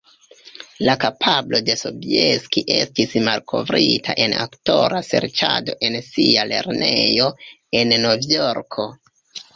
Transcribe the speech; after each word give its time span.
La 0.85 0.93
kapablo 1.01 1.57
de 1.67 1.73
Sobieski 1.81 2.63
estis 2.77 3.13
malkovrita 3.27 4.15
en 4.25 4.33
aktora 4.45 5.03
serĉado 5.11 5.77
en 5.89 5.99
sia 6.09 6.47
lernejo, 6.55 7.29
en 7.83 7.97
Novjorko. 8.09 8.89